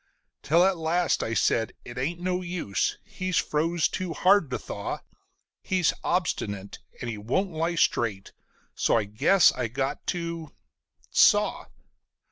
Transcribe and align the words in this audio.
Till 0.41 0.63
at 0.65 0.77
last 0.77 1.21
I 1.21 1.35
said: 1.35 1.73
"It 1.85 1.99
ain't 1.99 2.19
no 2.19 2.41
use 2.41 2.97
he's 3.03 3.37
froze 3.37 3.87
too 3.87 4.13
hard 4.13 4.49
to 4.49 4.57
thaw; 4.57 5.01
He's 5.61 5.93
obstinate, 6.03 6.79
and 7.01 7.07
he 7.07 7.19
won't 7.19 7.51
lie 7.51 7.75
straight, 7.75 8.31
so 8.73 8.97
I 8.97 9.03
guess 9.03 9.51
I 9.51 9.67
got 9.67 10.07
to 10.07 10.53
saw." 11.11 11.67